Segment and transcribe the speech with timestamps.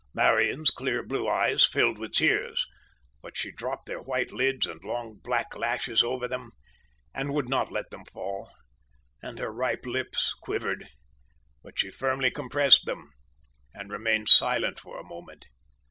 [0.15, 2.65] Marian's clear blue eyes filled with tears,
[3.21, 6.49] but she dropped their white lids and long black lashes over them,
[7.13, 8.49] and would not let them fall;
[9.21, 10.89] and her ripe lips quivered,
[11.61, 13.11] but she firmly compressed them,
[13.75, 15.45] and remained silent for a moment.